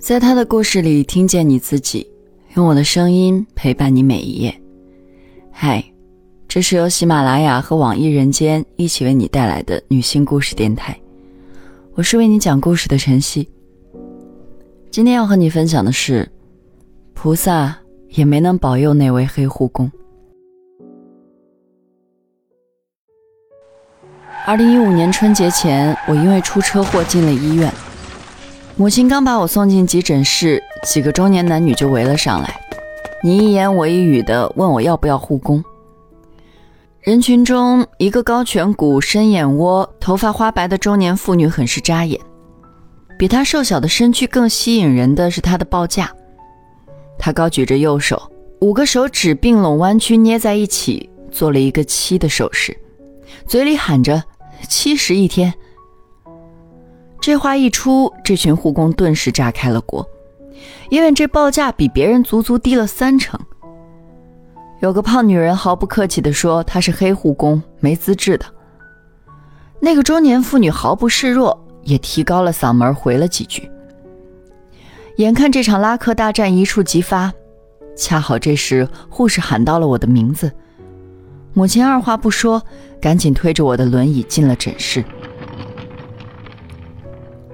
[0.00, 2.10] 在他的故事里听见你自己，
[2.54, 4.62] 用我的声音陪伴你每一页。
[5.52, 5.84] 嗨，
[6.48, 10.98] 这是由喜马拉雅和网易人间一起为你带来的女性故事电台，
[11.92, 13.46] 我是为你讲故事的晨曦。
[14.90, 16.26] 今天要和你分享的是，
[17.12, 17.76] 菩萨
[18.08, 19.92] 也没能保佑那位黑护工。
[24.46, 27.70] 二零一五年春节前，我因为出车祸进了医院。
[28.80, 32.58] 母亲刚把我送进急诊室，几个中年男女就围了上来，
[33.22, 35.62] 你一言我一语的问我要不要护工。
[37.02, 42.18] 人群中，一个高颧骨、深眼窝、头发花白的中年妇女很是扎眼。
[43.18, 46.10] 比她瘦小的身躯更吸引人的是她的报价。
[47.18, 52.74] 她高举着右手，五个手指并拢弯曲捏在一起，做了一个七的手势，
[53.46, 54.24] 嘴里喊着
[54.70, 55.52] “七十一天”。
[57.20, 60.08] 这话一出，这群护工顿时炸开了锅，
[60.88, 63.38] 因为这报价比别人足足低了三成。
[64.80, 68.46] 有个胖女人毫不客气地说：“她是黑护工，没资质的。”
[69.78, 73.70] 那个中年妇女毫不示弱，也提高了嗓门回了几句。
[75.16, 77.30] 眼看这场拉客大战一触即发，
[77.94, 80.50] 恰好这时护士喊到了我的名字，
[81.52, 82.62] 母亲二话不说，
[82.98, 85.04] 赶紧推着我的轮椅进了诊室。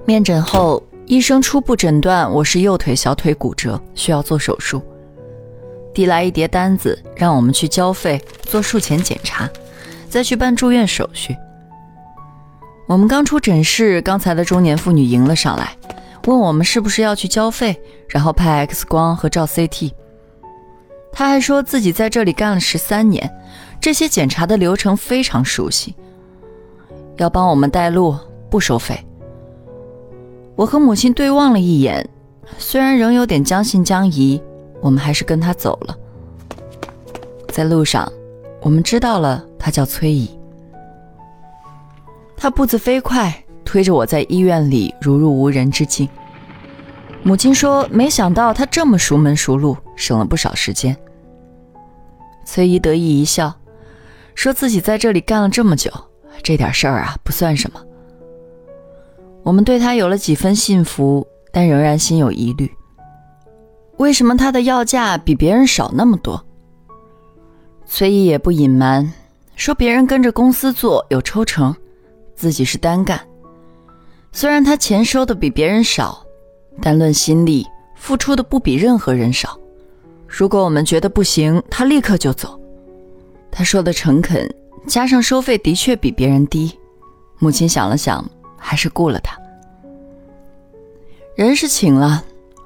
[0.07, 4.81] 面诊后，医生初步诊断我是右腿小腿骨折，需要做手术。
[5.93, 9.49] 递来一叠单子，让我们去交费、做术前检查，
[10.07, 11.35] 再去办住院手续。
[12.87, 15.75] 我们刚出诊室，刚才的中年妇女迎了上来，
[16.25, 19.91] 问我们是不是要去交费，然后拍 X 光和照 CT。
[21.11, 23.29] 她还说自己在这里干了十三年，
[23.81, 25.93] 这些检查的流程非常熟悉，
[27.17, 28.15] 要帮我们带路，
[28.49, 29.03] 不收费。
[30.57, 32.09] 我和母亲对望了一眼，
[32.57, 34.41] 虽然仍有点将信将疑，
[34.81, 35.95] 我们还是跟他走了。
[37.49, 38.11] 在路上，
[38.61, 40.35] 我们知道了他叫崔姨。
[42.35, 43.31] 他步子飞快，
[43.63, 46.09] 推着我在医院里如入无人之境。
[47.21, 50.97] 母亲说：“没想到他这么熟门熟路，省了不少时间。”
[52.45, 53.53] 崔姨得意一笑，
[54.33, 55.91] 说自己在这里干了这么久，
[56.41, 57.79] 这点事儿啊不算什么。
[59.47, 62.69] 我们对他有了几分信服，但仍然心有疑虑。
[63.95, 66.45] 为什么他的要价比别人少那么多？
[67.85, 69.09] 崔毅也不隐瞒，
[69.55, 71.73] 说别人跟着公司做有抽成，
[72.35, 73.17] 自己是单干。
[74.33, 76.21] 虽然他钱收的比别人少，
[76.81, 77.65] 但论心力，
[77.95, 79.57] 付出的不比任何人少。
[80.27, 82.59] 如果我们觉得不行，他立刻就走。
[83.49, 84.45] 他说的诚恳，
[84.87, 86.77] 加上收费的确比别人低。
[87.39, 88.29] 母亲想了想。
[88.57, 89.37] 还是雇了他。
[91.35, 92.23] 人是请了，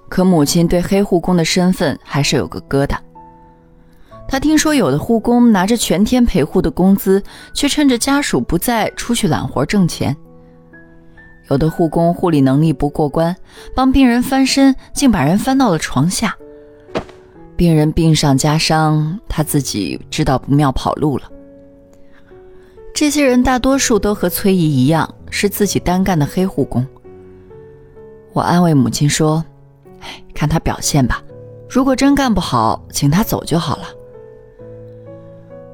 [0.07, 2.97] 可母亲对黑护工的身份还是有个疙瘩。
[4.27, 7.21] 他听说有的护工拿着全天陪护的工资，
[7.53, 10.15] 却趁着家属不在出去揽活挣钱；
[11.49, 13.35] 有的护工护理能力不过关，
[13.75, 16.33] 帮病人翻身竟把人翻到了床下。
[17.57, 21.30] 病人病上加伤，他自己知道不妙，跑路了。
[22.93, 26.85] 这些人大多数都和崔姨一样，是自己单干的黑护工。
[28.33, 29.43] 我安慰母亲说
[30.01, 31.21] ：“哎，看他表现吧，
[31.69, 33.83] 如果真干不好，请他走就好了。”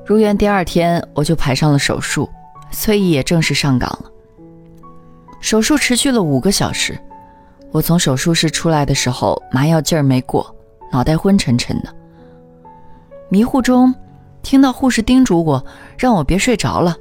[0.06, 2.30] 入院第二天，我就排上了手术，
[2.72, 4.10] 崔姨也正式上岗了。
[5.42, 6.98] 手术持续了五个小时，
[7.72, 10.56] 我从手术室出来的时候，麻药劲儿没过，
[10.92, 11.94] 脑袋昏沉沉的。
[13.28, 13.94] 迷糊中，
[14.42, 15.64] 听到护士叮嘱我，
[15.98, 16.98] 让我别睡着了。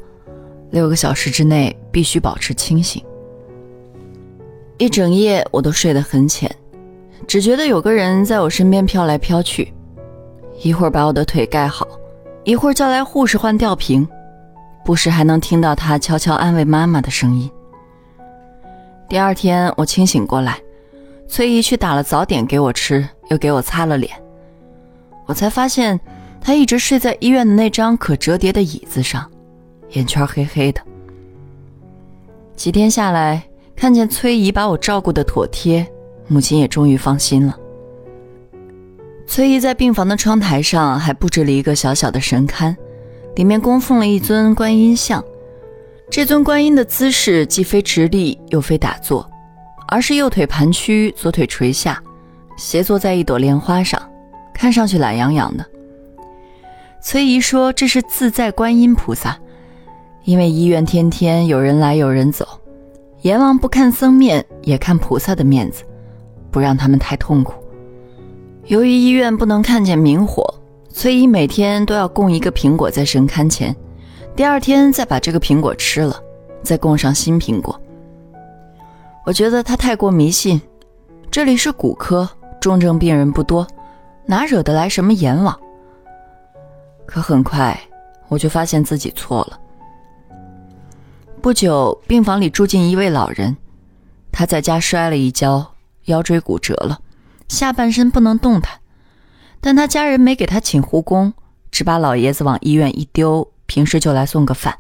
[0.71, 3.03] 六个小时之内必须保持清醒。
[4.79, 6.51] 一整夜我都睡得很浅，
[7.27, 9.73] 只觉得有个人在我身边飘来飘去，
[10.63, 11.89] 一会儿把我的腿盖好，
[12.45, 14.07] 一会儿叫来护士换吊瓶，
[14.85, 17.51] 不时还能听到他悄悄安慰妈妈的声音。
[19.09, 20.59] 第二天我清醒过来，
[21.27, 24.13] 崔姨去打了早点给我吃，又给我擦了脸，
[25.25, 25.99] 我才发现
[26.41, 29.31] 他一直睡在医院的那张可折叠的椅子上。
[29.91, 30.81] 眼圈黑黑的。
[32.55, 33.43] 几天下来，
[33.75, 35.87] 看见崔姨把我照顾的妥帖，
[36.27, 37.57] 母亲也终于放心了。
[39.27, 42.75] 崔姨在病房的窗台上还布置了一个小小的神龛，
[43.35, 45.23] 里面供奉了一尊观音像。
[46.09, 49.29] 这尊观音的姿势既非直立，又非打坐，
[49.89, 52.01] 而是右腿盘曲，左腿垂下，
[52.57, 54.01] 斜坐在一朵莲花上，
[54.55, 55.67] 看上去懒洋洋的。
[57.03, 59.37] 崔姨说：“这是自在观音菩萨。”
[60.27, 62.45] 因为医院天天有人来有人走，
[63.23, 65.85] 阎王不看僧面也看菩萨的面子，
[66.51, 67.55] 不让他们太痛苦。
[68.65, 70.53] 由于医院不能看见明火，
[70.89, 73.75] 崔姨每天都要供一个苹果在神龛前，
[74.35, 76.21] 第二天再把这个苹果吃了，
[76.61, 77.81] 再供上新苹果。
[79.25, 80.61] 我觉得他太过迷信。
[81.31, 82.29] 这里是骨科，
[82.61, 83.65] 重症病人不多，
[84.25, 85.57] 哪惹得来什么阎王？
[87.05, 87.79] 可很快
[88.27, 89.61] 我就发现自己错了。
[91.47, 93.57] 不久，病房里住进一位老人，
[94.33, 95.75] 他在家摔了一跤，
[96.07, 96.99] 腰椎骨折了，
[97.47, 98.81] 下半身不能动弹。
[99.61, 101.33] 但他家人没给他请护工，
[101.71, 104.77] 只把老爷子往医院一丢，平时就来送个饭。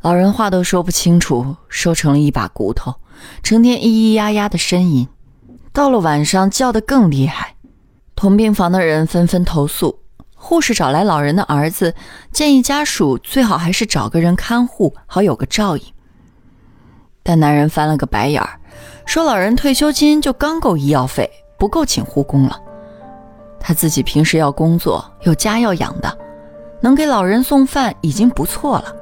[0.00, 2.94] 老人话都说不清楚，瘦成了一把骨头，
[3.42, 5.08] 成天咿咿呀呀的呻吟，
[5.72, 7.56] 到了晚上叫得更厉害。
[8.14, 10.03] 同病房的人纷纷投诉。
[10.44, 11.94] 护士找来老人的儿子，
[12.30, 15.82] 建议家属最好还是找个人看护，好有个照应。
[17.22, 18.60] 但男人翻了个白眼儿，
[19.06, 22.60] 说老人退休金就刚够医药费，不够请护工了。
[23.58, 26.18] 他自己平时要工作，有家要养的，
[26.82, 28.94] 能给老人送饭已经不错了。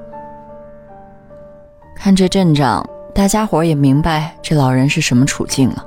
[1.97, 5.85] 看这阵仗，大家伙也明白这老人是什么处境了，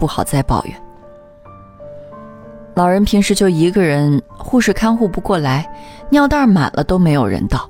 [0.00, 0.85] 不好再抱怨。
[2.76, 5.66] 老人平时就一个人，护士看护不过来，
[6.10, 7.66] 尿袋满了都没有人倒。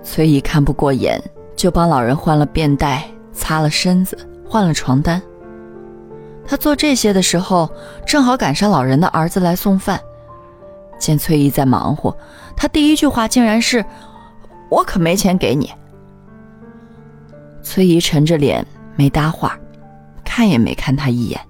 [0.00, 1.20] 崔姨看不过眼，
[1.56, 3.02] 就帮老人换了便袋，
[3.32, 4.16] 擦了身子，
[4.48, 5.20] 换了床单。
[6.46, 7.68] 他做这些的时候，
[8.06, 10.00] 正好赶上老人的儿子来送饭。
[10.96, 12.16] 见崔姨在忙活，
[12.56, 13.84] 他第一句话竟然是
[14.70, 15.68] ：“我可没钱给你。”
[17.60, 18.64] 崔姨沉着脸
[18.94, 19.58] 没搭话，
[20.24, 21.40] 看也没看他一眼。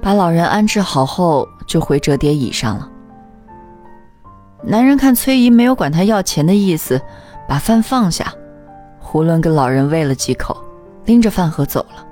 [0.00, 2.90] 把老人安置好后，就回折叠椅上了。
[4.62, 7.00] 男人看崔姨没有管他要钱的意思，
[7.48, 8.32] 把饭放下，
[9.02, 10.56] 囫囵跟老人喂了几口，
[11.04, 12.06] 拎着饭盒走了。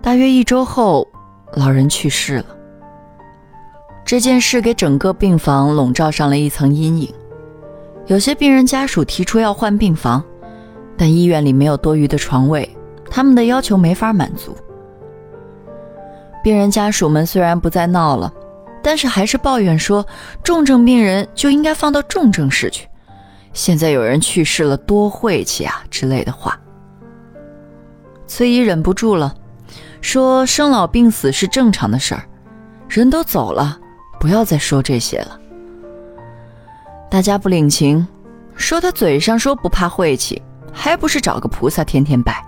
[0.00, 1.06] 大约一周后，
[1.54, 2.46] 老人去世了。
[4.04, 7.12] 这件事给整个病房笼罩上了一层阴影。
[8.06, 10.22] 有些病人家属提出要换病房，
[10.96, 12.68] 但医院里没有多余的床位，
[13.08, 14.56] 他们的要求没法满足。
[16.42, 18.32] 病人家属们虽然不再闹了，
[18.82, 20.04] 但是还是抱怨说，
[20.42, 22.88] 重症病人就应该放到重症室去。
[23.52, 26.58] 现在有人去世了，多晦气啊之类的话。
[28.26, 29.34] 崔姨忍不住了，
[30.00, 32.24] 说：“生老病死是正常的事儿，
[32.88, 33.78] 人都走了，
[34.18, 35.38] 不要再说这些了。”
[37.10, 38.06] 大家不领情，
[38.56, 40.40] 说他嘴上说不怕晦气，
[40.72, 42.42] 还不是找个菩萨天天拜。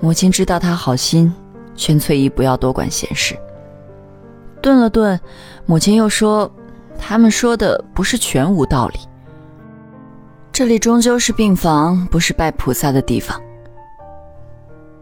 [0.00, 1.32] 母亲知道他好心。
[1.76, 3.36] 劝翠姨不要多管闲事。
[4.60, 5.20] 顿了顿，
[5.66, 6.50] 母亲又说
[6.98, 8.98] ：“他们说的不是全无道理。
[10.50, 13.40] 这里终究是病房，不是拜菩萨的地方。”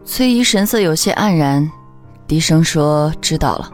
[0.04, 1.70] 崔姨神色有些黯然，
[2.26, 3.70] 低声说：“知道了。”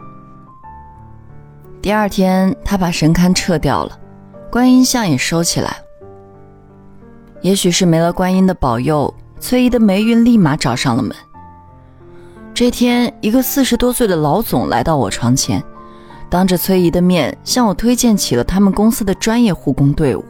[1.81, 3.99] 第二天，他把神龛撤掉了，
[4.51, 5.75] 观音像也收起来。
[7.41, 11.13] 也许是没了观音的保佑，崔姨的霉运立马找上了门。
[12.61, 15.63] 这天，一个四十多岁的老总来到我床前，
[16.29, 20.23] 当着崔姨的面向我推荐起了他们公司的专业护工队伍。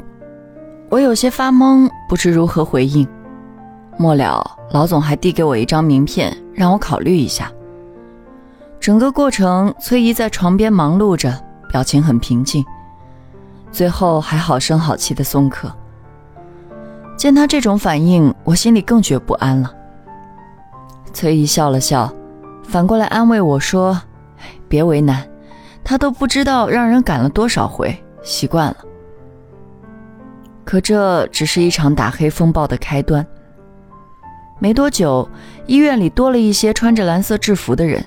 [0.90, 3.06] 我有些发懵，不知如何回应。
[3.98, 7.52] 末了，老总还递给我一张名片，让我考虑一下。
[8.80, 11.38] 整个过程，崔姨在床边忙碌着，
[11.70, 12.64] 表情很平静，
[13.74, 15.70] 最后还好声好气的送客。
[17.18, 19.70] 见他这种反应，我心里更觉不安了。
[21.12, 22.10] 崔姨笑了笑，
[22.64, 24.02] 反过来安慰我说
[24.70, 25.28] ：“别为难，
[25.84, 28.78] 他都不知道让人赶了多少回，习惯了。
[30.64, 33.26] 可这只是一场打黑风暴的开端。
[34.60, 35.28] 没多久，
[35.66, 38.06] 医院里多了一些穿着蓝色制服的人，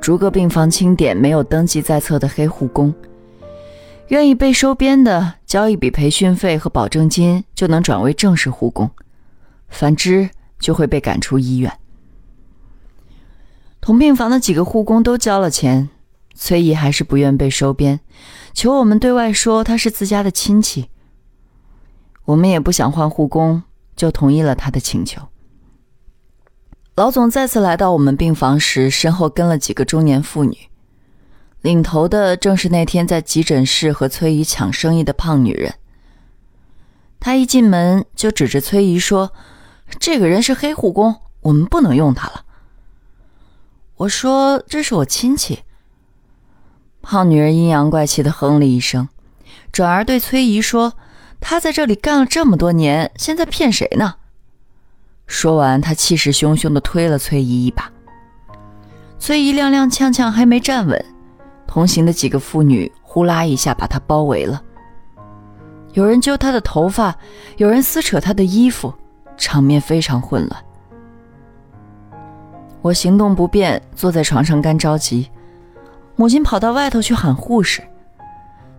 [0.00, 2.92] 逐个病房清点没有登记在册的黑护工。
[4.08, 8.88] 愿意被收编的，交一笔培训费和保证金就能转为正式护工；
[9.68, 11.70] 反之，就会被赶出医院。”
[13.82, 15.90] 同病房的几个护工都交了钱，
[16.36, 17.98] 崔姨还是不愿被收编，
[18.54, 20.88] 求我们对外说他是自家的亲戚。
[22.26, 23.64] 我们也不想换护工，
[23.96, 25.20] 就同意了他的请求。
[26.94, 30.56] 老总再次来到我们病房时，身后跟了几个中年妇女，
[31.62, 35.74] 领头的正是那天在急诊室和崔姨抢生意的胖女人。
[37.18, 39.32] 他一进门就指着崔姨说
[39.98, 42.44] ：“这个人是黑护工，我们不能用他了。”
[44.02, 45.60] 我说：“这是我亲戚。”
[47.02, 49.08] 胖女人阴阳怪气的哼了一声，
[49.70, 50.94] 转而对崔姨说
[51.40, 54.16] ：“她在这里干了这么多年，现在骗谁呢？”
[55.28, 57.90] 说完，她气势汹汹的推了崔姨一把。
[59.20, 61.04] 崔姨踉踉跄跄还没站稳，
[61.68, 64.60] 同行的几个妇女呼啦一下把她包围了。
[65.92, 67.16] 有人揪她的头发，
[67.56, 68.92] 有人撕扯她的衣服，
[69.36, 70.64] 场面非常混乱。
[72.82, 75.30] 我行动不便，坐在床上干着急。
[76.16, 77.80] 母亲跑到外头去喊护士。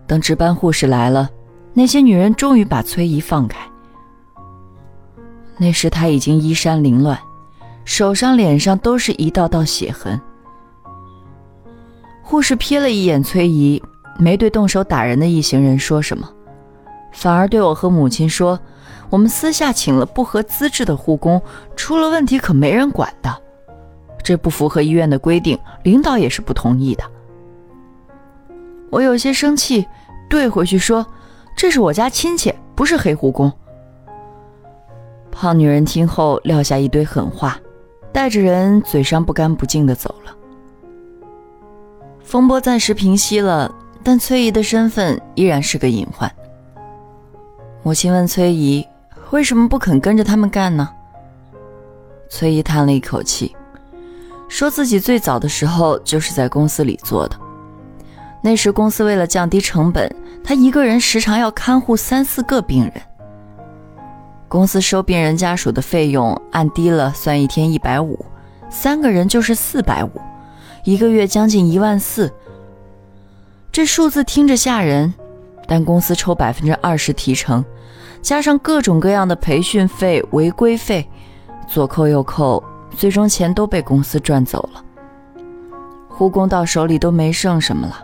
[0.06, 1.30] 等值班护士来了，
[1.72, 3.58] 那些女人终于把崔姨放开。
[5.56, 7.18] 那时她已经衣衫凌乱，
[7.86, 10.20] 手上、脸上都是一道道血痕。
[12.22, 13.82] 护士瞥了一眼崔姨，
[14.18, 16.28] 没对动手打人的一行人说什么，
[17.12, 18.58] 反而对我和母亲说
[19.08, 21.40] ：“我们私下请了不合资质的护工，
[21.76, 23.34] 出了问题可没人管的，
[24.24, 27.04] 这不符合医院的规定，领导也是不同意的。”
[28.90, 29.86] 我有些生气，
[30.30, 31.06] 怼回去说
[31.56, 33.52] ：“这是我家亲戚，不是黑护工。”
[35.30, 37.58] 胖女人听后撂下一堆狠话，
[38.12, 40.34] 带着人嘴上不干不净的走了。
[42.22, 46.30] 风波暂时平息了，但崔姨的身份依然是个隐患。
[47.82, 48.86] 母亲问崔姨
[49.30, 50.88] ：“为什么不肯跟着他们干呢？”
[52.30, 53.54] 崔姨叹了一口气，
[54.48, 57.36] 说自己最早的时候就是在公司里做的。
[58.42, 62.92] 那时公司为了降低成本，他一个人时常要看护三四个病人。
[64.48, 68.24] 公司收病人家属的费用按低了算，一天一百五，
[68.70, 70.10] 三个人就是四百五。
[70.84, 72.30] 一个月将近一万四，
[73.72, 75.12] 这数字听着吓人，
[75.66, 77.64] 但公司抽百分之二十提成，
[78.20, 81.08] 加上各种各样的培训费、违规费，
[81.66, 82.62] 左扣右扣，
[82.94, 84.82] 最终钱都被公司赚走了。
[86.08, 88.00] 护工到手里都没剩什么了。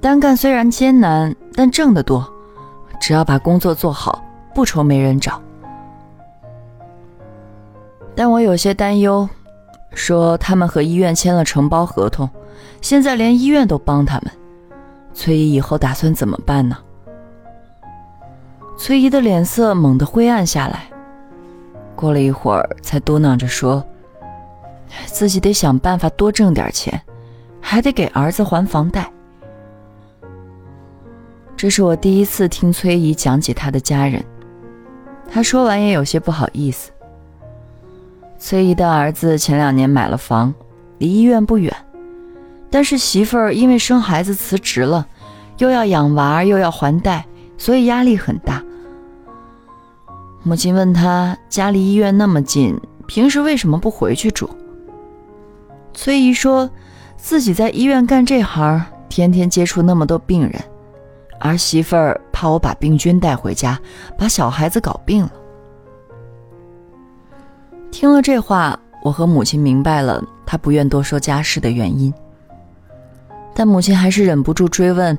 [0.00, 2.26] 单干虽然艰难，但挣得多，
[3.00, 5.40] 只要把工作做好，不愁没人找。
[8.14, 9.28] 但我有些担忧。
[9.94, 12.28] 说他们和医院签了承包合同，
[12.82, 14.30] 现在连医院都帮他们。
[15.14, 16.76] 崔姨以后打算怎么办呢？
[18.76, 20.84] 崔姨的脸色猛地灰暗下来，
[21.98, 23.84] 过了一会儿才嘟囔着说
[25.06, 27.02] ：“自己得想办法多挣点钱，
[27.60, 29.10] 还得给儿子还房贷。”
[31.58, 34.24] 这是我第一次听崔姨讲起她的家人，
[35.28, 36.92] 她说完也有些不好意思。
[38.38, 40.54] 崔姨的儿子前两年买了房，
[40.98, 41.74] 离医院不远，
[42.70, 45.04] 但是媳妇儿因为生孩子辞职了，
[45.56, 47.26] 又要养娃又要还贷，
[47.56, 48.62] 所以压力很大。
[50.42, 54.48] 母亲问他家离医院那么近，平时为什么不回去住？
[55.92, 56.68] 崔姨说
[57.16, 60.54] 自己在医院干这行，天天接触那么多病人，
[61.40, 63.78] 儿媳妇儿怕我把病菌带回家，
[64.16, 65.32] 把小孩子搞病了。
[67.90, 72.14] 听了这话，我和母亲明白了他不愿多说家事的原因。
[73.54, 75.18] 但母亲还是忍不住追问：“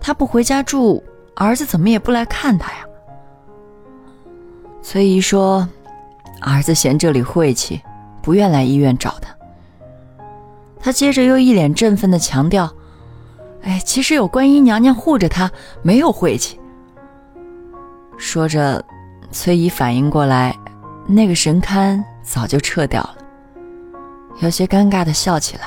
[0.00, 1.02] 他不回家住，
[1.36, 2.78] 儿子怎么也不来看他呀？”
[4.90, 5.68] 崔姨说
[6.40, 7.78] ：“儿子嫌这里晦气，
[8.22, 9.28] 不愿来医院找他。”
[10.80, 12.72] 他接着又一脸振奋地强调
[13.60, 15.50] ：“哎，其实有观音娘娘护着他，
[15.82, 16.58] 没有晦气。”
[18.16, 18.82] 说着，
[19.30, 20.56] 崔姨反应过来。
[21.06, 23.16] 那个神龛早就撤掉了，
[24.40, 25.64] 有些尴尬的笑起来。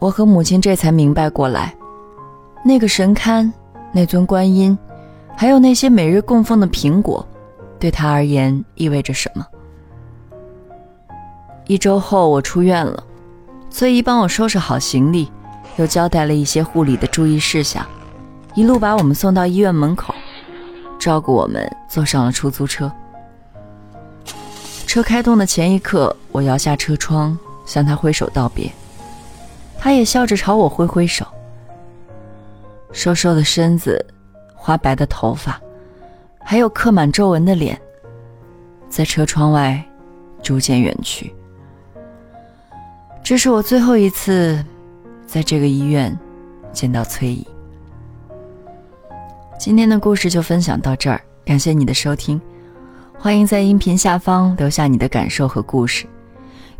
[0.00, 1.72] 我和母亲这才明白过来，
[2.64, 3.48] 那个神龛、
[3.92, 4.76] 那尊观音，
[5.40, 7.24] 还有那些每日供奉的苹果，
[7.78, 9.46] 对他而言意味着什么。
[11.68, 13.04] 一周后，我出院了，
[13.70, 15.30] 崔姨帮我收拾好行李，
[15.76, 17.86] 又交代了一些护理的注意事项，
[18.56, 20.12] 一路把我们送到医院门口。
[20.98, 22.90] 照顾我们，坐上了出租车。
[24.88, 28.68] 车开动的前一刻，我摇下车窗，向他挥手道别。
[29.78, 31.24] 他也笑着朝我挥挥手。
[32.90, 34.04] 瘦瘦的身子，
[34.68, 35.58] 花白的头发，
[36.40, 37.80] 还有刻满皱纹的脸，
[38.86, 39.82] 在车窗外
[40.42, 41.34] 逐渐远去。
[43.24, 44.62] 这是我最后一次
[45.26, 46.14] 在这个医院
[46.70, 47.48] 见到崔姨。
[49.58, 52.38] 今天的故事就分享到这儿，感谢你的收听，
[53.18, 56.04] 欢迎在音频下方留下你的感受和故事，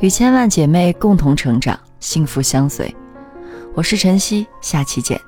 [0.00, 2.95] 与千万姐妹共同成长，幸福相随。
[3.73, 5.18] 我是晨曦，下期见。